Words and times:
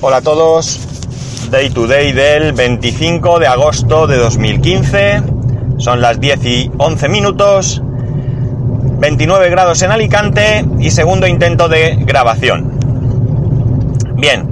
Hola 0.00 0.18
a 0.18 0.22
todos, 0.22 0.78
Day 1.50 1.70
to 1.70 1.88
Day 1.88 2.12
del 2.12 2.52
25 2.52 3.40
de 3.40 3.48
agosto 3.48 4.06
de 4.06 4.16
2015, 4.16 5.22
son 5.78 6.00
las 6.00 6.20
10 6.20 6.44
y 6.44 6.70
11 6.78 7.08
minutos, 7.08 7.82
29 7.82 9.50
grados 9.50 9.82
en 9.82 9.90
Alicante 9.90 10.64
y 10.78 10.92
segundo 10.92 11.26
intento 11.26 11.68
de 11.68 11.96
grabación. 11.98 12.78
Bien, 14.14 14.48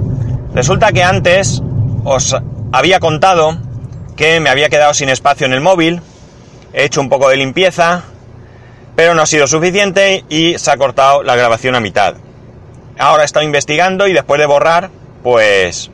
resulta 0.53 0.91
que 0.91 1.03
antes 1.03 1.63
os 2.03 2.35
había 2.73 2.99
contado 2.99 3.57
que 4.17 4.41
me 4.41 4.49
había 4.49 4.67
quedado 4.67 4.93
sin 4.93 5.07
espacio 5.07 5.47
en 5.47 5.53
el 5.53 5.61
móvil, 5.61 6.01
he 6.73 6.83
hecho 6.83 6.99
un 6.99 7.07
poco 7.07 7.29
de 7.29 7.37
limpieza, 7.37 8.03
pero 8.97 9.15
no 9.15 9.21
ha 9.21 9.25
sido 9.25 9.47
suficiente 9.47 10.25
y 10.27 10.57
se 10.57 10.71
ha 10.71 10.75
cortado 10.75 11.23
la 11.23 11.37
grabación 11.37 11.73
a 11.75 11.79
mitad. 11.79 12.15
Ahora 12.99 13.23
he 13.23 13.25
estado 13.25 13.45
investigando 13.45 14.09
y 14.09 14.13
después 14.13 14.41
de 14.41 14.45
borrar, 14.45 14.89
pues 15.27 15.91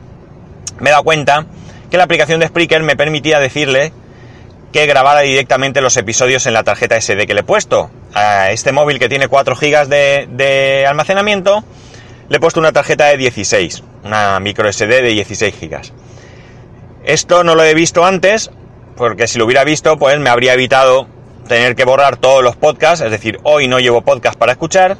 me 0.78 0.90
he 0.90 0.92
dado 0.92 1.02
cuenta 1.02 1.46
que 1.90 1.96
la 1.96 2.04
aplicación 2.04 2.38
de 2.38 2.46
Spreaker 2.46 2.84
me 2.84 2.94
permitía 2.94 3.40
decirle 3.40 3.92
que 4.72 4.86
grabara 4.86 5.22
directamente 5.22 5.80
los 5.80 5.96
episodios 5.96 6.46
en 6.46 6.52
la 6.52 6.62
tarjeta 6.62 7.00
SD 7.00 7.26
que 7.26 7.34
le 7.34 7.40
he 7.40 7.42
puesto. 7.42 7.90
A 8.14 8.52
este 8.52 8.70
móvil 8.70 9.00
que 9.00 9.08
tiene 9.08 9.26
4 9.26 9.56
GB 9.56 9.88
de, 9.88 10.86
almacenamiento, 10.88 11.64
le 12.28 12.36
he 12.36 12.38
puesto 12.38 12.60
una 12.60 12.70
tarjeta 12.70 13.06
de 13.06 13.16
16, 13.16 13.82
una 14.04 14.38
micro 14.38 14.72
SD 14.72 15.02
de 15.02 15.08
16 15.08 15.54
GB. 15.60 15.80
Esto 17.02 17.42
no 17.42 17.56
lo 17.56 17.64
he 17.64 17.74
visto 17.74 18.04
antes, 18.04 18.52
porque 18.96 19.26
si 19.26 19.40
lo 19.40 19.46
hubiera 19.46 19.64
visto, 19.64 19.98
pues 19.98 20.16
me 20.20 20.30
habría 20.30 20.54
evitado 20.54 21.08
tener 21.48 21.74
que 21.74 21.84
borrar 21.84 22.18
todos 22.18 22.44
los 22.44 22.54
podcasts, 22.54 23.04
es 23.04 23.10
decir, 23.10 23.40
hoy 23.42 23.66
no 23.66 23.80
llevo 23.80 24.02
podcast 24.02 24.38
para 24.38 24.52
escuchar. 24.52 24.96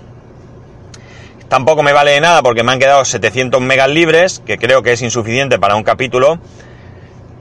Tampoco 1.49 1.83
me 1.83 1.93
vale 1.93 2.13
de 2.13 2.21
nada 2.21 2.43
porque 2.43 2.63
me 2.63 2.73
han 2.73 2.79
quedado 2.79 3.05
700 3.05 3.61
megas 3.61 3.89
libres, 3.89 4.43
que 4.45 4.59
creo 4.59 4.83
que 4.83 4.93
es 4.93 5.03
insuficiente 5.03 5.59
para 5.59 5.77
un 5.77 5.83
capítulo. 5.83 6.39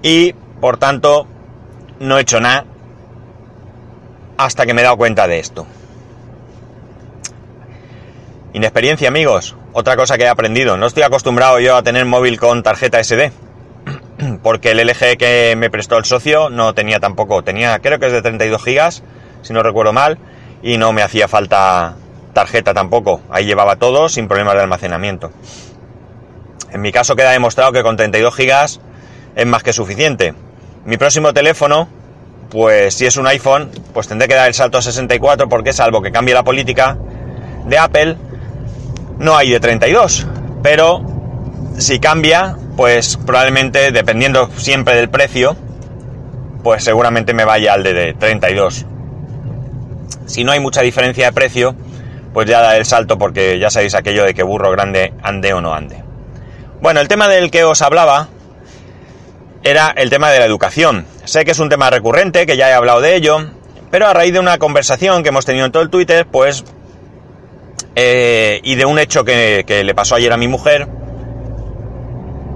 Y, 0.02 0.34
por 0.60 0.78
tanto, 0.78 1.28
no 2.00 2.18
he 2.18 2.22
hecho 2.22 2.40
nada 2.40 2.66
hasta 4.38 4.66
que 4.66 4.74
me 4.74 4.82
he 4.82 4.84
dado 4.84 4.98
cuenta 4.98 5.28
de 5.28 5.40
esto. 5.40 5.66
Inexperiencia, 8.54 9.08
amigos. 9.08 9.56
Otra 9.72 9.96
cosa 9.96 10.18
que 10.18 10.26
he 10.26 10.28
aprendido. 10.28 10.78
No 10.78 10.86
estoy 10.86 11.04
acostumbrado 11.04 11.60
yo 11.60 11.76
a 11.76 11.84
tener 11.84 12.06
móvil 12.06 12.40
con 12.40 12.62
tarjeta 12.62 13.04
SD. 13.04 13.32
Porque 14.44 14.72
el 14.72 14.86
LG 14.86 15.18
que 15.18 15.56
me 15.58 15.70
prestó 15.72 15.98
el 15.98 16.06
socio 16.06 16.50
no 16.50 16.76
tenía 16.76 17.00
tampoco. 17.00 17.44
Tenía, 17.44 17.80
creo 17.80 18.00
que 18.00 18.08
es 18.08 18.12
de 18.12 18.22
32 18.22 18.64
gigas, 18.64 19.04
si 19.42 19.54
no 19.54 19.64
recuerdo 19.64 19.94
mal. 19.94 20.20
Y 20.62 20.78
no 20.78 20.94
me 20.94 21.02
hacía 21.02 21.28
falta 21.28 21.96
tarjeta 22.34 22.74
tampoco. 22.74 23.22
Ahí 23.30 23.46
llevaba 23.46 23.76
todo 23.78 24.10
sin 24.10 24.28
problemas 24.28 24.56
de 24.56 24.62
almacenamiento. 24.62 25.32
En 26.72 26.82
mi 26.82 26.92
caso 26.92 27.16
queda 27.16 27.32
demostrado 27.32 27.72
que 27.72 27.84
con 27.84 27.96
32 27.96 28.36
gigas 28.36 28.82
es 29.36 29.46
más 29.46 29.64
que 29.64 29.74
suficiente. 29.74 30.34
Mi 30.86 30.98
próximo 30.98 31.34
teléfono, 31.34 31.88
pues 32.50 32.96
si 32.96 33.06
es 33.06 33.18
un 33.18 33.28
iPhone, 33.28 33.70
pues 33.94 34.08
tendré 34.08 34.28
que 34.28 34.36
dar 34.36 34.48
el 34.48 34.54
salto 34.54 34.78
a 34.78 34.82
64 34.82 35.48
porque 35.48 35.72
salvo 35.72 36.02
que 36.02 36.12
cambie 36.12 36.34
la 36.34 36.44
política 36.44 36.98
de 37.66 37.78
Apple, 37.78 38.18
no 39.20 39.38
hay 39.38 39.52
de 39.52 39.60
32. 39.60 40.28
Pero 40.62 41.02
si 41.78 42.00
cambia, 42.00 42.58
pues 42.76 43.18
probablemente, 43.18 43.92
dependiendo 43.92 44.50
siempre 44.58 44.96
del 44.96 45.10
precio, 45.10 45.56
pues 46.64 46.84
seguramente 46.84 47.34
me 47.34 47.46
vaya 47.46 47.74
al 47.74 47.84
de 47.84 48.14
32. 48.14 48.86
Si 50.26 50.44
no 50.44 50.52
hay 50.52 50.60
mucha 50.60 50.82
diferencia 50.82 51.26
de 51.26 51.34
precio, 51.34 51.76
pues 52.34 52.48
ya 52.48 52.62
da 52.62 52.76
el 52.78 52.86
salto 52.86 53.18
porque 53.18 53.60
ya 53.60 53.70
sabéis 53.70 53.96
aquello 53.96 54.26
de 54.26 54.34
que 54.34 54.44
burro 54.44 54.72
grande 54.72 55.14
ande 55.22 55.54
o 55.54 55.62
no 55.62 55.74
ande. 55.74 56.04
Bueno, 56.82 57.00
el 57.00 57.08
tema 57.08 57.28
del 57.28 57.52
que 57.52 57.64
os 57.64 57.82
hablaba 57.82 58.28
era 59.64 59.94
el 59.96 60.10
tema 60.10 60.32
de 60.32 60.40
la 60.40 60.46
educación. 60.46 61.06
Sé 61.24 61.46
que 61.46 61.52
es 61.52 61.60
un 61.60 61.70
tema 61.70 61.90
recurrente, 61.90 62.46
que 62.46 62.58
ya 62.58 62.70
he 62.70 62.74
hablado 62.74 63.00
de 63.00 63.16
ello, 63.16 63.38
pero 63.90 64.08
a 64.08 64.14
raíz 64.14 64.34
de 64.34 64.40
una 64.40 64.58
conversación 64.58 65.24
que 65.24 65.30
hemos 65.30 65.46
tenido 65.46 65.66
en 65.66 65.72
todo 65.72 65.84
el 65.84 65.90
Twitter, 65.90 66.28
pues, 66.30 66.66
eh, 67.96 68.60
y 68.64 68.76
de 68.76 68.86
un 68.86 69.00
hecho 69.00 69.24
que, 69.24 69.64
le 69.86 69.96
pasó 69.96 70.16
ayer 70.16 70.34
a 70.34 70.38
mi 70.38 70.48
mujer, 70.48 70.88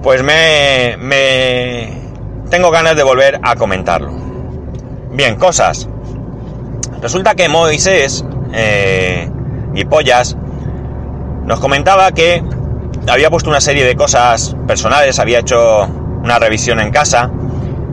pues 0.02 0.22
me, 0.22 0.96
me 0.98 1.92
tengo 2.50 2.70
ganas 2.70 2.96
de 2.96 3.02
volver 3.02 3.40
a 3.42 3.56
comentarlo. 3.56 4.10
Bien, 5.12 5.36
cosas. 5.36 5.88
Resulta 7.00 7.34
que 7.34 7.48
Moisés, 7.48 8.24
eh, 8.52 9.30
y 9.78 9.84
pollas, 9.84 10.36
nos 11.44 11.60
comentaba 11.60 12.10
que 12.12 12.42
había 13.08 13.30
puesto 13.30 13.48
una 13.48 13.60
serie 13.60 13.84
de 13.84 13.94
cosas 13.94 14.56
personales, 14.66 15.18
había 15.18 15.38
hecho 15.38 15.84
una 16.22 16.38
revisión 16.38 16.80
en 16.80 16.90
casa 16.90 17.30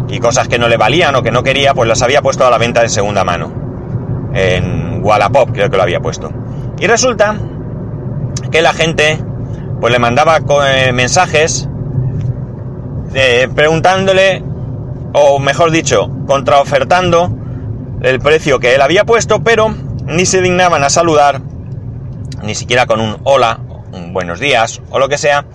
y 0.07 0.19
cosas 0.19 0.47
que 0.47 0.57
no 0.57 0.68
le 0.68 0.78
valían 0.78 1.16
o 1.16 1.24
que 1.24 1.31
no 1.31 1.44
quería, 1.44 1.74
pues 1.74 1.88
las 1.88 2.01
había 2.01 2.22
puesto 2.22 2.45
a 2.45 2.50
la 2.50 2.57
venta 2.57 2.81
de 2.81 2.90
segunda 2.90 3.24
mano. 3.24 3.51
En 4.34 5.00
Wallapop 5.03 5.51
creo 5.51 5.69
que 5.69 5.78
lo 5.78 5.84
había 5.84 6.00
puesto. 6.00 6.31
Y 6.79 6.88
resulta 6.88 7.38
que 8.51 8.62
la 8.62 8.74
gente 8.74 9.24
pues 9.79 9.94
le 9.94 10.00
mandaba 10.00 10.40
eh, 10.68 10.91
mensajes 10.91 11.69
eh, 13.13 13.47
preguntándole, 13.56 14.44
o 15.13 15.40
mejor 15.40 15.72
dicho, 15.72 16.09
contraofertando 16.25 17.29
el 18.01 18.19
precio 18.19 18.59
que 18.59 18.75
él 18.75 18.81
había 18.81 19.06
puesto, 19.06 19.44
pero 19.44 19.74
ni 20.06 20.25
se 20.25 20.41
dignaban 20.41 20.84
a 20.84 20.90
saludar 20.90 21.41
ni 22.45 22.56
siquiera 22.56 22.85
con 22.85 23.01
un 23.01 23.17
hola, 23.23 23.59
un 23.91 24.13
buenos 24.13 24.39
días 24.39 24.81
o 24.91 25.00
lo 25.00 25.09
que 25.09 25.17
sea. 25.17 25.45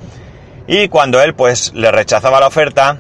Y 0.67 0.89
cuando 0.89 1.23
él 1.23 1.35
pues 1.35 1.73
le 1.75 1.91
rechazaba 1.91 2.41
la 2.41 2.49
oferta, 2.49 2.99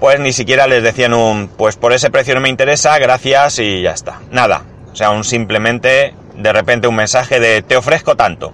pues 0.00 0.20
ni 0.20 0.32
siquiera 0.32 0.66
les 0.66 0.82
decían 0.82 1.12
un 1.12 1.48
pues 1.48 1.76
por 1.76 1.92
ese 1.92 2.10
precio 2.10 2.34
no 2.34 2.40
me 2.40 2.48
interesa, 2.48 2.98
gracias 2.98 3.58
y 3.58 3.82
ya 3.82 3.90
está. 3.90 4.20
Nada. 4.30 4.62
O 4.92 4.96
sea, 4.96 5.10
un 5.10 5.24
simplemente 5.24 6.14
de 6.36 6.52
repente 6.52 6.88
un 6.88 6.96
mensaje 6.96 7.40
de 7.40 7.62
te 7.62 7.76
ofrezco 7.76 8.16
tanto. 8.16 8.52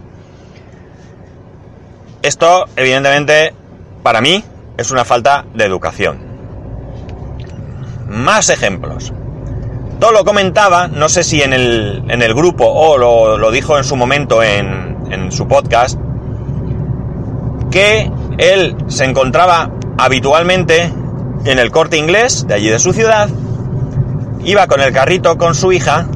Esto, 2.22 2.66
evidentemente, 2.74 3.54
para 4.02 4.20
mí 4.20 4.42
es 4.76 4.90
una 4.90 5.04
falta 5.04 5.44
de 5.54 5.64
educación. 5.64 6.18
Más 8.08 8.48
ejemplos. 8.48 9.12
Todo 10.08 10.20
lo 10.20 10.24
comentaba, 10.24 10.88
no 10.88 11.10
sé 11.10 11.22
si 11.22 11.42
en 11.42 11.52
el, 11.52 12.02
en 12.08 12.22
el 12.22 12.32
grupo 12.32 12.64
o 12.64 12.96
lo, 12.96 13.36
lo, 13.36 13.50
dijo 13.50 13.76
en 13.76 13.84
su 13.84 13.94
momento 13.94 14.42
en, 14.42 14.96
en 15.10 15.30
su 15.30 15.46
podcast, 15.46 16.00
que 17.70 18.10
él 18.38 18.74
se 18.86 19.04
encontraba 19.04 19.70
habitualmente 19.98 20.90
en 21.44 21.58
el 21.58 21.70
corte 21.70 21.98
inglés 21.98 22.46
de 22.48 22.54
allí 22.54 22.70
de 22.70 22.78
su 22.78 22.94
ciudad, 22.94 23.28
iba 24.46 24.66
con 24.66 24.80
el 24.80 24.94
carrito 24.94 25.36
con 25.36 25.54
su 25.54 25.72
hija 25.72 26.08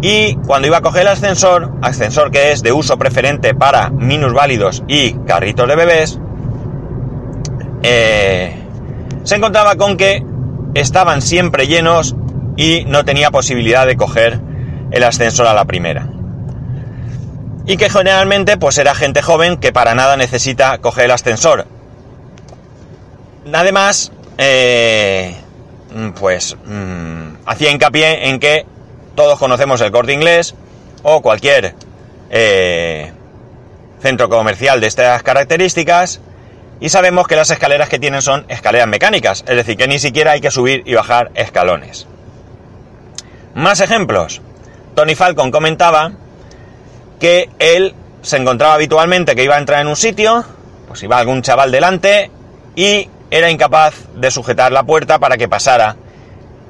y 0.00 0.36
cuando 0.46 0.68
iba 0.68 0.78
a 0.78 0.80
coger 0.80 1.02
el 1.02 1.08
ascensor, 1.08 1.74
ascensor 1.82 2.30
que 2.30 2.52
es 2.52 2.62
de 2.62 2.72
uso 2.72 2.96
preferente 2.96 3.54
para 3.54 3.90
minusválidos 3.90 4.84
y 4.88 5.12
carritos 5.26 5.68
de 5.68 5.76
bebés, 5.76 6.18
eh, 7.82 8.56
se 9.22 9.34
encontraba 9.34 9.74
con 9.76 9.98
que 9.98 10.24
estaban 10.72 11.20
siempre 11.20 11.66
llenos 11.66 12.16
y 12.58 12.84
no 12.86 13.04
tenía 13.04 13.30
posibilidad 13.30 13.86
de 13.86 13.96
coger 13.96 14.40
el 14.90 15.04
ascensor 15.04 15.46
a 15.46 15.54
la 15.54 15.64
primera. 15.64 16.08
Y 17.66 17.76
que 17.76 17.88
generalmente 17.88 18.56
pues 18.56 18.78
era 18.78 18.96
gente 18.96 19.22
joven 19.22 19.58
que 19.58 19.72
para 19.72 19.94
nada 19.94 20.16
necesita 20.16 20.78
coger 20.78 21.04
el 21.04 21.12
ascensor. 21.12 21.66
Además, 23.54 24.10
eh, 24.38 25.36
pues 26.18 26.56
mmm, 26.66 27.36
hacía 27.46 27.70
hincapié 27.70 28.28
en 28.28 28.40
que 28.40 28.66
todos 29.14 29.38
conocemos 29.38 29.80
el 29.80 29.92
corte 29.92 30.12
inglés 30.12 30.56
o 31.04 31.22
cualquier 31.22 31.76
eh, 32.28 33.12
centro 34.00 34.28
comercial 34.28 34.80
de 34.80 34.88
estas 34.88 35.22
características 35.22 36.20
y 36.80 36.88
sabemos 36.88 37.28
que 37.28 37.36
las 37.36 37.50
escaleras 37.52 37.88
que 37.88 38.00
tienen 38.00 38.20
son 38.20 38.46
escaleras 38.48 38.88
mecánicas, 38.88 39.44
es 39.46 39.54
decir, 39.54 39.76
que 39.76 39.86
ni 39.86 40.00
siquiera 40.00 40.32
hay 40.32 40.40
que 40.40 40.50
subir 40.50 40.82
y 40.86 40.94
bajar 40.94 41.30
escalones. 41.36 42.08
Más 43.58 43.80
ejemplos. 43.80 44.40
Tony 44.94 45.16
Falcon 45.16 45.50
comentaba 45.50 46.12
que 47.18 47.50
él 47.58 47.92
se 48.22 48.36
encontraba 48.36 48.74
habitualmente 48.74 49.34
que 49.34 49.42
iba 49.42 49.56
a 49.56 49.58
entrar 49.58 49.80
en 49.80 49.88
un 49.88 49.96
sitio, 49.96 50.44
pues 50.86 51.02
iba 51.02 51.18
algún 51.18 51.42
chaval 51.42 51.72
delante 51.72 52.30
y 52.76 53.08
era 53.32 53.50
incapaz 53.50 53.96
de 54.14 54.30
sujetar 54.30 54.70
la 54.70 54.84
puerta 54.84 55.18
para 55.18 55.36
que 55.36 55.48
pasara 55.48 55.96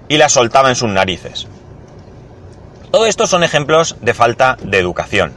y 0.09 0.17
la 0.17 0.31
soltaba 0.31 0.71
en 0.71 0.77
sus 0.77 0.89
narices. 0.89 1.47
Todo 2.91 3.05
esto 3.05 3.27
son 3.27 3.45
ejemplos 3.45 3.97
de 4.01 4.15
falta 4.15 4.57
de 4.63 4.79
educación. 4.79 5.35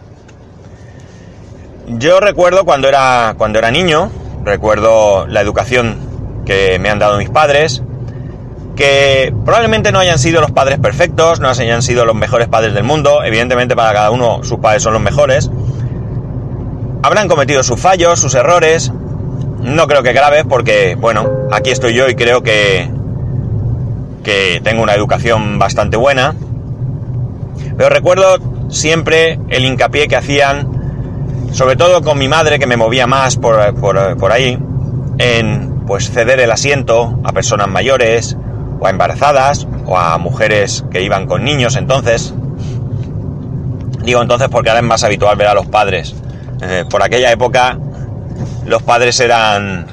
Yo 1.86 2.22
recuerdo 2.22 2.64
cuando 2.64 2.88
era, 2.88 3.36
cuando 3.38 3.60
era 3.60 3.72
niño, 3.72 4.10
recuerdo 4.46 5.28
la 5.28 5.42
educación 5.42 6.44
que 6.46 6.80
me 6.80 6.90
han 6.90 7.00
dado 7.00 7.18
mis 7.18 7.30
padres, 7.30 7.84
que 8.76 9.34
probablemente 9.46 9.92
no 9.92 10.00
hayan 10.00 10.20
sido 10.20 10.42
los 10.42 10.52
padres 10.52 10.80
perfectos, 10.80 11.40
no 11.40 11.50
hayan 11.50 11.82
sido 11.82 12.06
los 12.06 12.16
mejores 12.16 12.48
padres 12.48 12.74
del 12.74 12.84
mundo, 12.84 13.24
evidentemente 13.24 13.76
para 13.76 13.94
cada 13.94 14.12
uno 14.12 14.44
sus 14.44 14.60
padres 14.60 14.84
son 14.84 14.94
los 14.94 15.02
mejores, 15.02 15.52
habrán 17.04 17.28
cometido 17.28 17.64
sus 17.64 17.80
fallos, 17.80 18.20
sus 18.20 18.36
errores, 18.36 18.92
no 19.62 19.88
creo 19.88 20.04
que 20.04 20.14
graves 20.14 20.46
porque, 20.48 20.96
bueno, 21.00 21.28
aquí 21.52 21.72
estoy 21.72 21.94
yo 21.94 22.10
y 22.10 22.16
creo 22.16 22.42
que, 22.42 22.90
que 24.24 24.62
tengo 24.64 24.84
una 24.84 24.94
educación 24.94 25.60
bastante 25.60 25.98
buena. 25.98 26.36
Pero 27.78 27.90
recuerdo 27.90 28.38
siempre 28.70 29.40
el 29.50 29.66
hincapié 29.66 30.08
que 30.08 30.16
hacían, 30.16 31.50
sobre 31.52 31.76
todo 31.76 32.02
con 32.02 32.18
mi 32.18 32.28
madre 32.28 32.60
que 32.60 32.68
me 32.68 32.78
movía 32.78 33.08
más 33.08 33.38
por, 33.38 33.76
por, 33.76 34.18
por 34.18 34.32
ahí, 34.32 34.58
en 35.18 35.82
pues 35.86 36.10
ceder 36.10 36.40
el 36.40 36.52
asiento 36.52 37.20
a 37.24 37.32
personas 37.32 37.68
mayores 37.68 38.38
o 38.82 38.88
a 38.88 38.90
embarazadas 38.90 39.68
o 39.86 39.98
a 39.98 40.18
mujeres 40.18 40.84
que 40.92 41.02
iban 41.04 41.28
con 41.28 41.44
niños 41.44 41.76
entonces. 41.76 42.34
Digo 44.04 44.22
entonces 44.22 44.50
porque 44.50 44.70
ahora 44.70 44.82
es 44.82 44.88
más 44.88 45.04
habitual 45.04 45.38
ver 45.38 45.48
a 45.48 45.54
los 45.54 45.68
padres. 45.68 46.16
Eh, 46.62 46.84
por 46.90 47.04
aquella 47.04 47.32
época 47.32 47.78
los 48.66 48.82
padres 48.82 49.20
eran, 49.20 49.86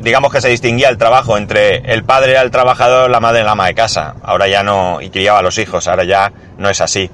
digamos 0.00 0.30
que 0.30 0.42
se 0.42 0.48
distinguía 0.48 0.90
el 0.90 0.98
trabajo 0.98 1.38
entre 1.38 1.78
el 1.92 2.04
padre 2.04 2.32
era 2.32 2.42
el 2.42 2.50
trabajador, 2.50 3.10
la 3.10 3.20
madre 3.20 3.42
la 3.44 3.52
ama 3.52 3.66
de 3.66 3.74
casa. 3.74 4.14
Ahora 4.22 4.46
ya 4.46 4.62
no, 4.62 5.00
y 5.00 5.08
criaba 5.08 5.38
a 5.38 5.42
los 5.42 5.56
hijos, 5.56 5.88
ahora 5.88 6.04
ya 6.04 6.32
no 6.58 6.68
es 6.68 6.82
así. 6.82 7.10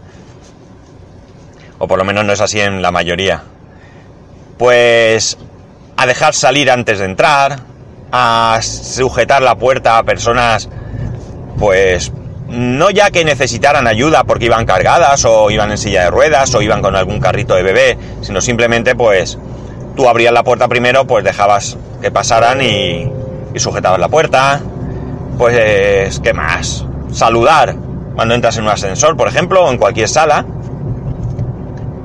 O 1.78 1.86
por 1.86 1.96
lo 1.96 2.04
menos 2.04 2.24
no 2.24 2.32
es 2.32 2.40
así 2.40 2.60
en 2.60 2.82
la 2.82 2.90
mayoría. 2.90 3.44
Pues 4.58 5.38
a 5.96 6.06
dejar 6.06 6.34
salir 6.34 6.72
antes 6.72 6.98
de 6.98 7.04
entrar, 7.04 7.67
a 8.12 8.58
sujetar 8.62 9.42
la 9.42 9.56
puerta 9.56 9.98
a 9.98 10.02
personas, 10.02 10.68
pues 11.58 12.12
no 12.48 12.90
ya 12.90 13.10
que 13.10 13.24
necesitaran 13.24 13.86
ayuda 13.86 14.24
porque 14.24 14.46
iban 14.46 14.64
cargadas 14.64 15.24
o 15.24 15.50
iban 15.50 15.70
en 15.70 15.78
silla 15.78 16.04
de 16.04 16.10
ruedas 16.10 16.54
o 16.54 16.62
iban 16.62 16.80
con 16.80 16.96
algún 16.96 17.20
carrito 17.20 17.54
de 17.54 17.62
bebé, 17.62 17.98
sino 18.22 18.40
simplemente 18.40 18.94
pues 18.94 19.38
tú 19.96 20.08
abrías 20.08 20.32
la 20.32 20.44
puerta 20.44 20.68
primero, 20.68 21.06
pues 21.06 21.24
dejabas 21.24 21.76
que 22.00 22.10
pasaran 22.10 22.62
y, 22.62 23.10
y 23.54 23.58
sujetabas 23.58 24.00
la 24.00 24.08
puerta. 24.08 24.60
Pues, 25.36 26.18
¿qué 26.20 26.32
más? 26.32 26.84
Saludar 27.12 27.76
cuando 28.14 28.34
entras 28.34 28.56
en 28.56 28.64
un 28.64 28.70
ascensor, 28.70 29.16
por 29.16 29.28
ejemplo, 29.28 29.64
o 29.64 29.70
en 29.70 29.78
cualquier 29.78 30.08
sala. 30.08 30.44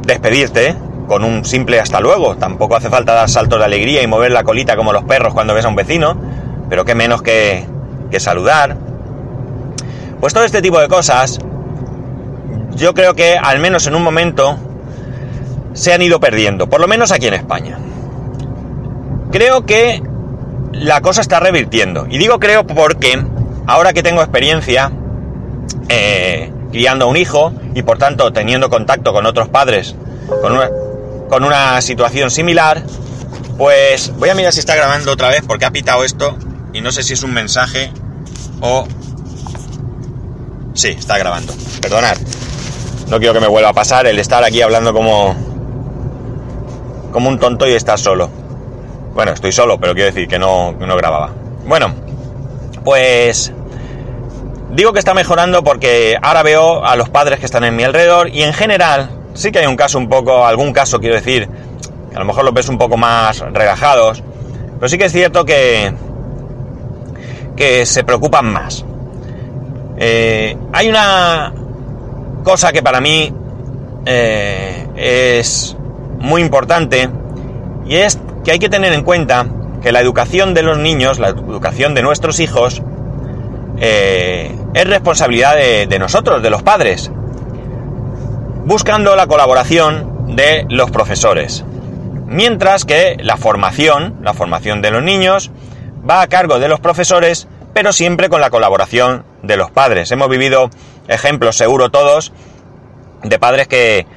Despedirte 0.05 0.75
con 1.07 1.23
un 1.23 1.45
simple 1.45 1.79
hasta 1.79 1.99
luego. 1.99 2.35
Tampoco 2.35 2.75
hace 2.75 2.89
falta 2.89 3.13
dar 3.13 3.29
saltos 3.29 3.59
de 3.59 3.65
alegría 3.65 4.01
y 4.01 4.07
mover 4.07 4.31
la 4.31 4.43
colita 4.43 4.75
como 4.75 4.93
los 4.93 5.03
perros 5.03 5.33
cuando 5.33 5.53
ves 5.53 5.65
a 5.65 5.69
un 5.69 5.75
vecino, 5.75 6.15
pero 6.69 6.85
qué 6.85 6.95
menos 6.95 7.21
que, 7.21 7.65
saludar. 8.17 8.77
Pues 10.19 10.33
todo 10.33 10.43
este 10.43 10.61
tipo 10.61 10.79
de 10.79 10.87
cosas, 10.87 11.39
yo 12.75 12.93
creo 12.93 13.15
que 13.15 13.37
al 13.37 13.59
menos 13.59 13.87
en 13.87 13.95
un 13.95 14.03
momento 14.03 14.57
se 15.73 15.93
han 15.93 16.01
ido 16.03 16.19
perdiendo, 16.19 16.67
por 16.67 16.79
lo 16.79 16.87
menos 16.87 17.11
aquí 17.11 17.27
en 17.27 17.33
España. 17.33 17.79
Creo 19.31 19.65
que 19.65 20.03
la 20.73 21.01
cosa 21.01 21.21
está 21.21 21.39
revirtiendo. 21.39 22.05
Y 22.07 22.19
digo 22.19 22.39
creo 22.39 22.67
porque 22.67 23.19
ahora 23.65 23.93
que 23.93 24.03
tengo 24.03 24.21
experiencia 24.21 24.91
eh, 25.89 26.51
criando 26.71 27.05
a 27.05 27.07
un 27.07 27.17
hijo 27.17 27.51
y 27.73 27.81
por 27.81 27.97
tanto 27.97 28.31
teniendo 28.31 28.69
contacto 28.69 29.11
con 29.11 29.25
otros 29.25 29.49
padres 29.49 29.95
con 30.41 30.53
una, 30.53 30.69
con 31.33 31.45
una 31.45 31.81
situación 31.81 32.29
similar, 32.29 32.83
pues 33.57 34.15
voy 34.17 34.29
a 34.29 34.35
mirar 34.35 34.53
si 34.53 34.59
está 34.59 34.75
grabando 34.75 35.11
otra 35.11 35.29
vez 35.29 35.41
porque 35.47 35.65
ha 35.65 35.71
pitado 35.71 36.03
esto 36.03 36.37
y 36.73 36.81
no 36.81 36.91
sé 36.91 37.01
si 37.01 37.13
es 37.13 37.23
un 37.23 37.33
mensaje 37.33 37.91
o 38.61 38.85
Sí, 40.75 40.89
está 40.89 41.17
grabando. 41.17 41.51
Perdonad. 41.81 42.17
No 43.09 43.17
quiero 43.17 43.33
que 43.33 43.39
me 43.39 43.47
vuelva 43.47 43.69
a 43.69 43.73
pasar 43.73 44.05
el 44.05 44.19
estar 44.19 44.43
aquí 44.43 44.61
hablando 44.61 44.93
como. 44.93 45.35
como 47.11 47.29
un 47.29 47.39
tonto 47.39 47.67
y 47.67 47.73
estar 47.73 47.97
solo. 47.97 48.29
Bueno, 49.15 49.31
estoy 49.31 49.51
solo, 49.51 49.79
pero 49.79 49.95
quiero 49.95 50.11
decir 50.13 50.27
que 50.27 50.37
no, 50.37 50.73
no 50.73 50.95
grababa. 50.95 51.31
Bueno, 51.65 51.95
pues. 52.83 53.51
Digo 54.69 54.93
que 54.93 54.99
está 54.99 55.15
mejorando 55.15 55.63
porque 55.63 56.15
ahora 56.21 56.43
veo 56.43 56.85
a 56.85 56.95
los 56.95 57.09
padres 57.09 57.39
que 57.39 57.47
están 57.47 57.63
en 57.63 57.75
mi 57.75 57.83
alrededor 57.83 58.29
y 58.29 58.43
en 58.43 58.53
general 58.53 59.22
sí 59.33 59.51
que 59.51 59.59
hay 59.59 59.65
un 59.65 59.75
caso 59.75 59.97
un 59.97 60.07
poco, 60.07 60.45
algún 60.45 60.73
caso 60.73 60.99
quiero 60.99 61.15
decir, 61.15 61.47
que 62.09 62.15
a 62.15 62.19
lo 62.19 62.25
mejor 62.25 62.45
los 62.45 62.53
ves 62.53 62.69
un 62.69 62.77
poco 62.77 62.97
más 62.97 63.39
relajados, 63.39 64.23
pero 64.79 64.89
sí 64.89 64.97
que 64.97 65.05
es 65.05 65.11
cierto 65.11 65.45
que, 65.45 65.93
que 67.55 67.85
se 67.85 68.03
preocupan 68.03 68.51
más. 68.51 68.85
Eh, 69.97 70.57
hay 70.71 70.89
una 70.89 71.53
cosa 72.43 72.71
que 72.71 72.83
para 72.83 72.99
mí 72.99 73.33
eh, 74.05 74.87
es 74.95 75.75
muy 76.19 76.41
importante 76.41 77.09
y 77.85 77.95
es 77.95 78.19
que 78.43 78.51
hay 78.51 78.59
que 78.59 78.69
tener 78.69 78.93
en 78.93 79.03
cuenta 79.03 79.45
que 79.81 79.91
la 79.91 80.01
educación 80.01 80.53
de 80.53 80.63
los 80.63 80.77
niños, 80.77 81.19
la 81.19 81.29
educación 81.29 81.93
de 81.93 82.01
nuestros 82.01 82.39
hijos, 82.39 82.81
eh, 83.79 84.55
es 84.73 84.87
responsabilidad 84.87 85.55
de, 85.55 85.87
de 85.87 85.99
nosotros, 85.99 86.41
de 86.41 86.49
los 86.49 86.63
padres, 86.63 87.11
buscando 88.65 89.15
la 89.15 89.27
colaboración 89.27 90.35
de 90.35 90.65
los 90.69 90.89
profesores. 90.89 91.65
Mientras 92.25 92.85
que 92.85 93.17
la 93.19 93.37
formación, 93.37 94.19
la 94.21 94.33
formación 94.33 94.81
de 94.81 94.91
los 94.91 95.03
niños, 95.03 95.51
va 96.09 96.21
a 96.21 96.27
cargo 96.27 96.59
de 96.59 96.67
los 96.67 96.79
profesores, 96.79 97.47
pero 97.73 97.91
siempre 97.91 98.29
con 98.29 98.41
la 98.41 98.49
colaboración 98.49 99.25
de 99.41 99.57
los 99.57 99.69
padres. 99.69 100.11
Hemos 100.11 100.29
vivido 100.29 100.69
ejemplos, 101.07 101.57
seguro 101.57 101.91
todos, 101.91 102.31
de 103.23 103.37
padres 103.37 103.67
que 103.67 104.07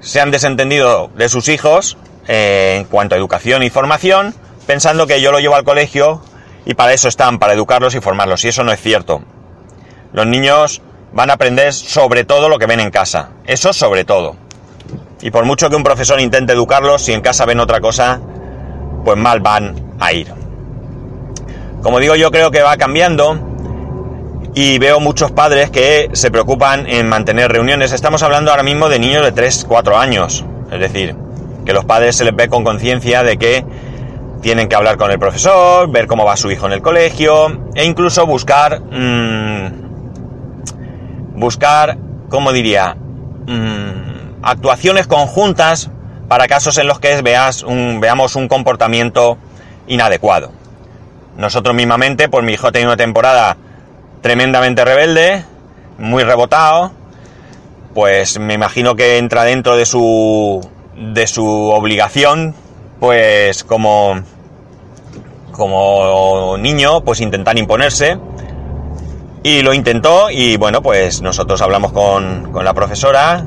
se 0.00 0.20
han 0.20 0.30
desentendido 0.30 1.10
de 1.16 1.28
sus 1.28 1.48
hijos 1.48 1.96
eh, 2.28 2.76
en 2.78 2.84
cuanto 2.84 3.14
a 3.14 3.18
educación 3.18 3.62
y 3.62 3.70
formación, 3.70 4.34
pensando 4.66 5.06
que 5.06 5.20
yo 5.20 5.32
lo 5.32 5.40
llevo 5.40 5.56
al 5.56 5.64
colegio 5.64 6.22
y 6.64 6.74
para 6.74 6.92
eso 6.92 7.08
están, 7.08 7.38
para 7.38 7.54
educarlos 7.54 7.94
y 7.94 8.00
formarlos. 8.00 8.44
Y 8.44 8.48
eso 8.48 8.64
no 8.64 8.72
es 8.72 8.80
cierto. 8.80 9.22
Los 10.12 10.26
niños 10.26 10.82
van 11.12 11.30
a 11.30 11.34
aprender 11.34 11.72
sobre 11.72 12.24
todo 12.24 12.48
lo 12.48 12.58
que 12.58 12.66
ven 12.66 12.80
en 12.80 12.90
casa. 12.90 13.30
Eso 13.46 13.72
sobre 13.72 14.04
todo. 14.04 14.36
Y 15.20 15.30
por 15.30 15.44
mucho 15.44 15.70
que 15.70 15.76
un 15.76 15.84
profesor 15.84 16.20
intente 16.20 16.52
educarlos, 16.52 17.02
si 17.02 17.12
en 17.12 17.20
casa 17.20 17.44
ven 17.44 17.60
otra 17.60 17.80
cosa, 17.80 18.20
pues 19.04 19.16
mal 19.16 19.40
van 19.40 19.94
a 20.00 20.12
ir. 20.12 20.32
Como 21.82 21.98
digo, 21.98 22.14
yo 22.16 22.30
creo 22.30 22.50
que 22.50 22.62
va 22.62 22.76
cambiando 22.76 23.38
y 24.54 24.78
veo 24.78 25.00
muchos 25.00 25.30
padres 25.30 25.70
que 25.70 26.10
se 26.12 26.30
preocupan 26.30 26.86
en 26.86 27.08
mantener 27.08 27.50
reuniones. 27.50 27.92
Estamos 27.92 28.22
hablando 28.22 28.50
ahora 28.50 28.62
mismo 28.62 28.88
de 28.88 28.98
niños 28.98 29.22
de 29.24 29.32
3, 29.32 29.66
4 29.68 29.98
años. 29.98 30.44
Es 30.70 30.80
decir, 30.80 31.14
que 31.64 31.72
los 31.72 31.84
padres 31.84 32.16
se 32.16 32.24
les 32.24 32.34
ve 32.34 32.48
con 32.48 32.64
conciencia 32.64 33.22
de 33.22 33.36
que 33.36 33.64
tienen 34.40 34.68
que 34.68 34.74
hablar 34.74 34.96
con 34.96 35.10
el 35.10 35.18
profesor, 35.18 35.90
ver 35.90 36.06
cómo 36.06 36.24
va 36.24 36.36
su 36.36 36.50
hijo 36.50 36.66
en 36.66 36.72
el 36.72 36.82
colegio 36.82 37.70
e 37.74 37.84
incluso 37.84 38.26
buscar... 38.26 38.80
Mmm, 38.80 39.81
buscar, 41.34 41.98
¿cómo 42.28 42.52
diría? 42.52 42.96
Mmm, 43.46 44.42
actuaciones 44.42 45.06
conjuntas 45.06 45.90
para 46.28 46.48
casos 46.48 46.78
en 46.78 46.86
los 46.86 46.98
que 46.98 47.20
veas 47.22 47.64
veamos 48.00 48.36
un 48.36 48.48
comportamiento 48.48 49.38
inadecuado. 49.86 50.52
Nosotros 51.36 51.74
mismamente, 51.74 52.28
pues 52.28 52.44
mi 52.44 52.52
hijo 52.52 52.68
ha 52.68 52.72
tenido 52.72 52.90
una 52.90 52.96
temporada 52.96 53.56
tremendamente 54.20 54.84
rebelde, 54.84 55.44
muy 55.98 56.22
rebotado, 56.22 56.92
pues 57.94 58.38
me 58.38 58.54
imagino 58.54 58.94
que 58.94 59.18
entra 59.18 59.44
dentro 59.44 59.76
de 59.76 59.86
su 59.86 60.66
de 60.96 61.26
su 61.26 61.44
obligación, 61.44 62.54
pues 63.00 63.64
como 63.64 64.22
como 65.52 66.56
niño, 66.58 67.02
pues 67.02 67.20
intentar 67.20 67.58
imponerse. 67.58 68.18
Y 69.42 69.62
lo 69.62 69.74
intentó 69.74 70.30
y 70.30 70.56
bueno, 70.56 70.82
pues 70.82 71.20
nosotros 71.20 71.60
hablamos 71.62 71.92
con, 71.92 72.52
con 72.52 72.64
la 72.64 72.74
profesora 72.74 73.44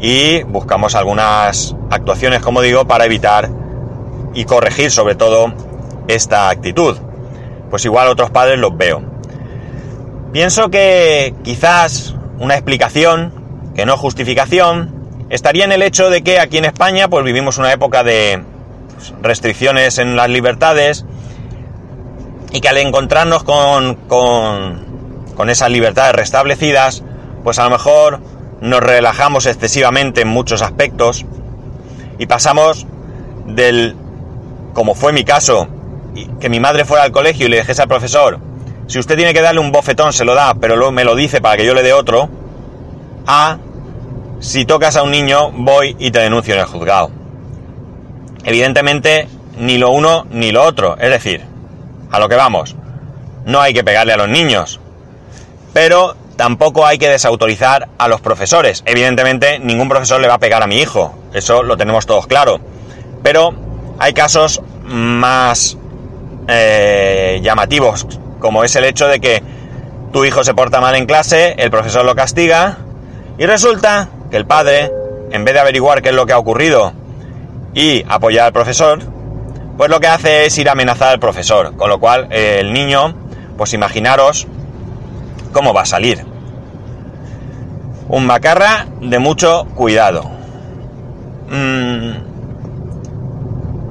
y 0.00 0.42
buscamos 0.44 0.94
algunas 0.94 1.74
actuaciones, 1.90 2.42
como 2.42 2.60
digo, 2.60 2.86
para 2.86 3.06
evitar 3.06 3.50
y 4.34 4.44
corregir 4.44 4.90
sobre 4.90 5.14
todo 5.14 5.52
esta 6.06 6.48
actitud. 6.48 6.96
Pues 7.70 7.84
igual 7.84 8.08
otros 8.08 8.30
padres 8.30 8.58
los 8.58 8.76
veo. 8.76 9.02
Pienso 10.32 10.70
que 10.70 11.34
quizás 11.42 12.14
una 12.38 12.54
explicación, 12.54 13.32
que 13.74 13.86
no 13.86 13.96
justificación, 13.96 15.26
estaría 15.30 15.64
en 15.64 15.72
el 15.72 15.82
hecho 15.82 16.10
de 16.10 16.22
que 16.22 16.38
aquí 16.38 16.58
en 16.58 16.66
España 16.66 17.08
pues 17.08 17.24
vivimos 17.24 17.58
una 17.58 17.72
época 17.72 18.04
de 18.04 18.42
restricciones 19.22 19.98
en 19.98 20.16
las 20.16 20.28
libertades 20.28 21.04
y 22.52 22.60
que 22.60 22.68
al 22.68 22.78
encontrarnos 22.78 23.44
con, 23.44 23.94
con, 24.08 24.85
con 25.36 25.50
esas 25.50 25.70
libertades 25.70 26.14
restablecidas, 26.14 27.02
pues 27.44 27.58
a 27.58 27.64
lo 27.64 27.70
mejor 27.70 28.20
nos 28.60 28.80
relajamos 28.80 29.46
excesivamente 29.46 30.22
en 30.22 30.28
muchos 30.28 30.62
aspectos 30.62 31.24
y 32.18 32.26
pasamos 32.26 32.86
del, 33.46 33.94
como 34.72 34.94
fue 34.94 35.12
mi 35.12 35.24
caso, 35.24 35.68
que 36.40 36.48
mi 36.48 36.60
madre 36.60 36.84
fuera 36.84 37.04
al 37.04 37.12
colegio 37.12 37.46
y 37.46 37.50
le 37.50 37.58
dijese 37.58 37.82
al 37.82 37.88
profesor, 37.88 38.40
si 38.86 38.98
usted 38.98 39.16
tiene 39.16 39.34
que 39.34 39.42
darle 39.42 39.60
un 39.60 39.72
bofetón, 39.72 40.12
se 40.12 40.24
lo 40.24 40.34
da, 40.34 40.54
pero 40.54 40.92
me 40.92 41.04
lo 41.04 41.14
dice 41.14 41.40
para 41.40 41.56
que 41.56 41.66
yo 41.66 41.74
le 41.74 41.82
dé 41.82 41.92
otro. 41.92 42.28
A, 43.26 43.58
si 44.38 44.64
tocas 44.64 44.96
a 44.96 45.02
un 45.02 45.10
niño, 45.10 45.50
voy 45.50 45.96
y 45.98 46.12
te 46.12 46.20
denuncio 46.20 46.54
en 46.54 46.60
el 46.60 46.66
juzgado. 46.66 47.10
Evidentemente, 48.44 49.28
ni 49.58 49.76
lo 49.76 49.90
uno 49.90 50.26
ni 50.30 50.52
lo 50.52 50.62
otro. 50.62 50.96
Es 50.98 51.10
decir, 51.10 51.42
a 52.12 52.20
lo 52.20 52.28
que 52.28 52.36
vamos, 52.36 52.76
no 53.44 53.60
hay 53.60 53.74
que 53.74 53.82
pegarle 53.82 54.12
a 54.12 54.16
los 54.16 54.28
niños, 54.28 54.80
pero 55.76 56.16
tampoco 56.36 56.86
hay 56.86 56.96
que 56.96 57.10
desautorizar 57.10 57.88
a 57.98 58.08
los 58.08 58.22
profesores. 58.22 58.82
Evidentemente, 58.86 59.58
ningún 59.58 59.90
profesor 59.90 60.18
le 60.22 60.26
va 60.26 60.36
a 60.36 60.38
pegar 60.38 60.62
a 60.62 60.66
mi 60.66 60.78
hijo, 60.78 61.14
eso 61.34 61.62
lo 61.62 61.76
tenemos 61.76 62.06
todos 62.06 62.26
claro. 62.26 62.60
Pero 63.22 63.52
hay 63.98 64.14
casos 64.14 64.62
más 64.84 65.76
eh, 66.48 67.40
llamativos, 67.42 68.06
como 68.40 68.64
es 68.64 68.74
el 68.76 68.84
hecho 68.84 69.06
de 69.06 69.20
que 69.20 69.42
tu 70.14 70.24
hijo 70.24 70.44
se 70.44 70.54
porta 70.54 70.80
mal 70.80 70.94
en 70.94 71.04
clase, 71.04 71.56
el 71.58 71.70
profesor 71.70 72.06
lo 72.06 72.14
castiga 72.14 72.78
y 73.36 73.44
resulta 73.44 74.08
que 74.30 74.38
el 74.38 74.46
padre, 74.46 74.90
en 75.30 75.44
vez 75.44 75.52
de 75.52 75.60
averiguar 75.60 76.00
qué 76.00 76.08
es 76.08 76.14
lo 76.14 76.24
que 76.24 76.32
ha 76.32 76.38
ocurrido 76.38 76.94
y 77.74 78.02
apoyar 78.08 78.46
al 78.46 78.52
profesor, 78.54 79.00
pues 79.76 79.90
lo 79.90 80.00
que 80.00 80.06
hace 80.06 80.46
es 80.46 80.56
ir 80.56 80.70
a 80.70 80.72
amenazar 80.72 81.10
al 81.10 81.20
profesor, 81.20 81.76
con 81.76 81.90
lo 81.90 82.00
cual 82.00 82.28
eh, 82.30 82.60
el 82.60 82.72
niño, 82.72 83.14
pues 83.58 83.74
imaginaros 83.74 84.46
cómo 85.56 85.72
va 85.72 85.82
a 85.82 85.86
salir. 85.86 86.22
Un 88.08 88.26
macarra 88.26 88.84
de 89.00 89.18
mucho 89.18 89.64
cuidado. 89.74 90.30
Mm, 91.48 92.10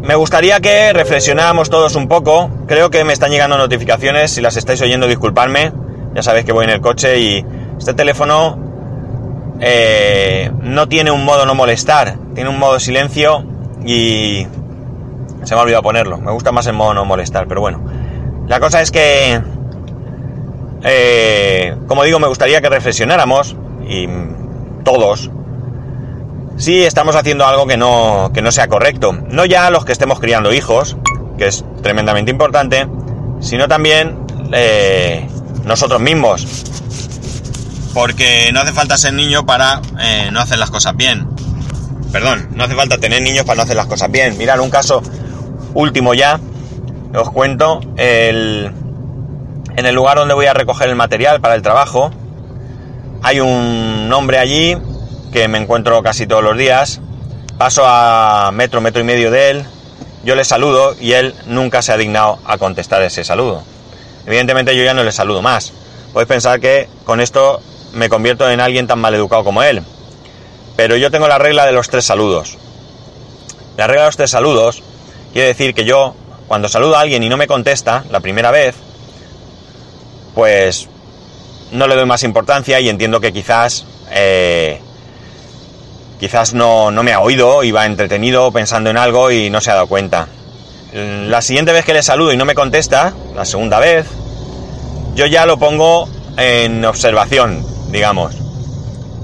me 0.04 0.14
gustaría 0.14 0.60
que 0.60 0.94
reflexionáramos 0.94 1.72
todos 1.72 1.96
un 1.96 2.08
poco. 2.08 2.52
Creo 2.68 2.92
que 2.92 3.04
me 3.04 3.14
están 3.14 3.32
llegando 3.32 3.58
notificaciones. 3.58 4.30
Si 4.30 4.42
las 4.42 4.58
estáis 4.58 4.80
oyendo, 4.84 5.08
disculpadme. 5.08 5.72
Ya 6.14 6.22
sabéis 6.22 6.46
que 6.46 6.52
voy 6.52 6.66
en 6.66 6.70
el 6.70 6.82
coche 6.82 7.18
y 7.18 7.44
este 7.80 7.96
teléfono 7.96 8.60
eh, 9.60 10.52
no 10.62 10.88
tiene 10.88 11.10
un 11.10 11.26
modo 11.26 11.48
no 11.48 11.56
molestar. 11.56 12.16
Tiene 12.36 12.52
un 12.52 12.60
modo 12.60 12.80
silencio 12.80 13.44
y 13.84 14.46
se 15.44 15.56
me 15.56 15.62
ha 15.62 15.64
olvidado 15.64 15.82
ponerlo. 15.82 16.20
Me 16.20 16.32
gusta 16.32 16.52
más 16.52 16.68
el 16.68 16.74
modo 16.74 16.94
no 16.94 17.06
molestar, 17.06 17.48
pero 17.48 17.62
bueno. 17.62 17.82
La 18.48 18.60
cosa 18.60 18.84
es 18.84 18.92
que, 18.92 19.42
eh, 20.84 21.76
como 21.88 22.04
digo, 22.04 22.20
me 22.20 22.28
gustaría 22.28 22.62
que 22.62 22.70
reflexionáramos 22.70 23.56
y 23.88 24.08
todos 24.84 25.30
si 26.58 26.84
estamos 26.84 27.16
haciendo 27.16 27.46
algo 27.46 27.68
que 27.68 27.78
no, 27.78 28.32
que 28.34 28.42
no 28.42 28.52
sea 28.52 28.68
correcto. 28.68 29.12
No 29.30 29.46
ya 29.46 29.70
los 29.70 29.86
que 29.86 29.92
estemos 29.92 30.20
criando 30.20 30.54
hijos, 30.54 30.96
que 31.38 31.48
es 31.48 31.66
tremendamente 31.82 32.32
importante, 32.32 32.88
sino 33.42 33.68
también 33.68 34.18
eh, 34.54 35.28
nosotros 35.66 36.00
mismos. 36.00 36.64
Porque 37.94 38.52
no 38.54 38.62
hace 38.62 38.74
falta 38.74 38.98
ser 38.98 39.14
niño 39.14 39.46
para 39.46 39.82
eh, 40.00 40.30
no 40.32 40.40
hacer 40.40 40.58
las 40.58 40.70
cosas 40.70 40.96
bien. 40.96 41.28
Perdón, 42.12 42.50
no 42.56 42.64
hace 42.64 42.76
falta 42.76 42.98
tener 42.98 43.22
niños 43.22 43.46
para 43.46 43.58
no 43.58 43.64
hacer 43.64 43.76
las 43.76 43.88
cosas 43.88 44.10
bien. 44.12 44.38
Mirad, 44.38 44.60
un 44.60 44.70
caso 44.70 45.02
último 45.74 46.14
ya, 46.14 46.40
os 47.14 47.30
cuento, 47.32 47.82
el, 47.98 48.72
en 49.78 49.86
el 49.86 49.96
lugar 49.96 50.18
donde 50.18 50.34
voy 50.34 50.46
a 50.46 50.54
recoger 50.54 50.90
el 50.90 50.96
material 50.96 51.42
para 51.42 51.56
el 51.56 51.62
trabajo, 51.62 52.12
hay 53.24 53.40
un 53.40 54.12
hombre 54.14 54.38
allí 54.38 54.78
que 55.34 55.48
me 55.48 55.58
encuentro 55.58 56.02
casi 56.04 56.28
todos 56.28 56.44
los 56.44 56.58
días. 56.58 57.02
Paso 57.58 57.84
a 57.86 58.52
metro, 58.54 58.82
metro 58.82 59.02
y 59.02 59.06
medio 59.06 59.32
de 59.32 59.50
él, 59.50 59.66
yo 60.24 60.36
le 60.36 60.44
saludo 60.44 60.96
y 61.00 61.14
él 61.14 61.34
nunca 61.46 61.82
se 61.82 61.92
ha 61.92 61.98
dignado 61.98 62.40
a 62.46 62.58
contestar 62.58 63.02
ese 63.02 63.24
saludo. 63.24 63.64
Evidentemente 64.26 64.76
yo 64.76 64.84
ya 64.84 64.94
no 64.94 65.04
le 65.04 65.12
saludo 65.12 65.42
más. 65.42 65.72
Podéis 66.14 66.28
pensar 66.28 66.60
que 66.60 66.90
con 67.06 67.22
esto 67.22 67.62
me 67.94 68.10
convierto 68.10 68.50
en 68.50 68.60
alguien 68.60 68.88
tan 68.88 69.00
mal 69.00 69.14
educado 69.14 69.44
como 69.44 69.64
él. 69.64 69.84
Pero 70.76 70.98
yo 70.98 71.12
tengo 71.12 71.28
la 71.28 71.38
regla 71.38 71.66
de 71.66 71.72
los 71.72 71.90
tres 71.90 72.06
saludos. 72.06 72.58
La 73.78 73.88
regla 73.88 74.04
de 74.04 74.08
los 74.08 74.18
tres 74.18 74.32
saludos 74.32 74.84
quiere 75.32 75.50
decir 75.50 75.74
que 75.74 75.86
yo, 75.86 76.16
cuando 76.48 76.70
saludo 76.70 76.96
a 76.98 77.02
alguien 77.02 77.24
y 77.24 77.30
no 77.30 77.38
me 77.38 77.48
contesta 77.48 78.04
la 78.10 78.20
primera 78.20 78.52
vez, 78.52 78.76
pues 80.36 80.88
no 81.72 81.88
le 81.88 81.96
doy 81.96 82.06
más 82.06 82.24
importancia 82.24 82.80
y 82.80 82.90
entiendo 82.90 83.20
que 83.20 83.34
quizás 83.34 83.86
eh, 84.12 84.80
quizás 86.20 86.54
no, 86.54 86.92
me 86.92 87.14
ha 87.14 87.20
oído, 87.20 87.64
iba 87.64 87.86
entretenido 87.86 88.52
pensando 88.52 88.90
en 88.90 88.98
algo 88.98 89.32
y 89.32 89.50
no 89.50 89.62
se 89.62 89.72
ha 89.72 89.76
dado 89.76 89.88
cuenta. 89.88 90.28
La 90.94 91.42
siguiente 91.42 91.74
vez 91.74 91.84
que 91.84 91.94
le 91.94 92.04
saludo 92.04 92.32
y 92.32 92.38
no 92.38 92.46
me 92.46 92.56
contesta, 92.56 93.14
la 93.36 93.44
segunda 93.44 93.80
vez, 93.80 94.08
yo 95.14 95.26
ya 95.26 95.46
lo 95.46 95.58
pongo 95.58 96.08
en 96.38 96.86
observación, 96.86 97.66
digamos. 97.92 98.36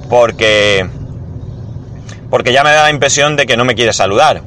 Porque. 0.10 0.90
Porque 2.30 2.52
ya 2.52 2.64
me 2.64 2.72
da 2.72 2.84
la 2.84 2.90
impresión 2.90 3.36
de 3.36 3.46
que 3.46 3.56
no 3.56 3.64
me 3.64 3.76
quiere 3.76 3.94
saludar. 3.94 4.42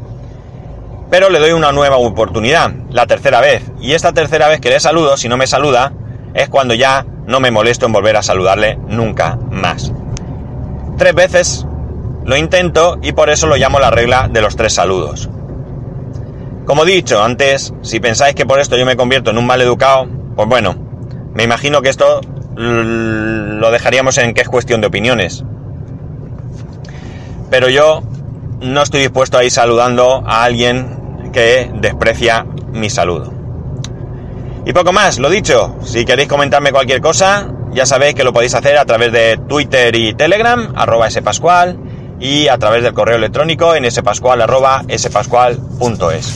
Pero 1.10 1.30
le 1.30 1.38
doy 1.38 1.52
una 1.52 1.72
nueva 1.72 1.96
oportunidad, 1.96 2.72
la 2.90 3.06
tercera 3.06 3.40
vez. 3.40 3.62
Y 3.80 3.92
esta 3.92 4.12
tercera 4.12 4.48
vez 4.48 4.60
que 4.60 4.70
le 4.70 4.80
saludo, 4.80 5.16
si 5.16 5.28
no 5.28 5.36
me 5.36 5.46
saluda, 5.46 5.92
es 6.34 6.48
cuando 6.48 6.74
ya 6.74 7.06
no 7.26 7.40
me 7.40 7.50
molesto 7.50 7.86
en 7.86 7.92
volver 7.92 8.16
a 8.16 8.22
saludarle 8.22 8.78
nunca 8.88 9.38
más. 9.50 9.92
Tres 10.98 11.14
veces 11.14 11.66
lo 12.24 12.36
intento 12.36 12.98
y 13.02 13.12
por 13.12 13.30
eso 13.30 13.46
lo 13.46 13.56
llamo 13.56 13.78
la 13.78 13.90
regla 13.90 14.28
de 14.28 14.40
los 14.40 14.56
tres 14.56 14.74
saludos. 14.74 15.28
Como 16.66 16.84
he 16.84 16.90
dicho 16.90 17.22
antes, 17.22 17.74
si 17.82 18.00
pensáis 18.00 18.34
que 18.34 18.46
por 18.46 18.58
esto 18.58 18.76
yo 18.76 18.86
me 18.86 18.96
convierto 18.96 19.30
en 19.30 19.38
un 19.38 19.46
mal 19.46 19.60
educado, 19.60 20.06
pues 20.34 20.48
bueno, 20.48 20.74
me 21.34 21.42
imagino 21.42 21.82
que 21.82 21.90
esto 21.90 22.20
lo 22.56 23.70
dejaríamos 23.70 24.16
en 24.18 24.32
que 24.32 24.40
es 24.40 24.48
cuestión 24.48 24.80
de 24.80 24.86
opiniones. 24.86 25.44
Pero 27.50 27.68
yo 27.68 28.02
no 28.60 28.82
estoy 28.82 29.00
dispuesto 29.00 29.36
a 29.36 29.44
ir 29.44 29.50
saludando 29.50 30.22
a 30.26 30.44
alguien 30.44 31.30
que 31.32 31.70
desprecia 31.74 32.46
mi 32.72 32.88
saludo. 32.88 33.33
Y 34.66 34.72
poco 34.72 34.92
más, 34.92 35.18
lo 35.18 35.28
dicho, 35.28 35.76
si 35.84 36.04
queréis 36.04 36.28
comentarme 36.28 36.70
cualquier 36.72 37.00
cosa, 37.00 37.48
ya 37.72 37.84
sabéis 37.84 38.14
que 38.14 38.22
lo 38.24 38.32
podéis 38.32 38.54
hacer 38.54 38.78
a 38.78 38.86
través 38.86 39.12
de 39.12 39.38
Twitter 39.48 39.94
y 39.94 40.14
Telegram, 40.14 40.72
arroba 40.74 41.10
spascual, 41.10 41.78
y 42.18 42.48
a 42.48 42.56
través 42.56 42.82
del 42.82 42.94
correo 42.94 43.16
electrónico 43.16 43.74
en 43.74 43.90
spascual.spascual.es. 43.90 46.34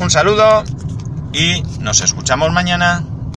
Un 0.00 0.10
saludo 0.10 0.64
y 1.32 1.62
nos 1.80 2.02
escuchamos 2.02 2.52
mañana. 2.52 3.02